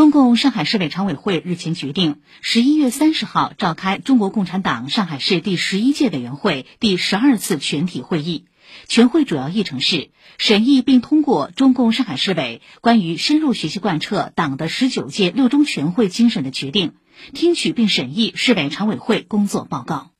[0.00, 8.46] 中共上海市委常委会日前决定十一月三十号召开中国共产党上海市第十一届委员会第十二次全体会议。
[8.88, 10.08] 全会主要议程是
[10.38, 16.94] 审议并通过中共上海市委关于深入学习贯彻党的十九届六中全会精神的决定
[17.34, 20.12] 听取并审议市委常委会工作报告。